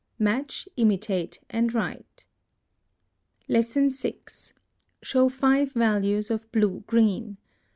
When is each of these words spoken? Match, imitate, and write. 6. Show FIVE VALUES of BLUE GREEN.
Match, 0.17 0.67
imitate, 0.77 1.41
and 1.51 1.75
write. 1.75 2.25
6. 3.47 4.53
Show 5.03 5.29
FIVE 5.29 5.73
VALUES 5.73 6.31
of 6.31 6.51
BLUE 6.51 6.83
GREEN. 6.87 7.37